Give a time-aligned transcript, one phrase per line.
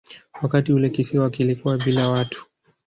[0.41, 2.45] Wakati ule kisiwa kilikuwa bila watu.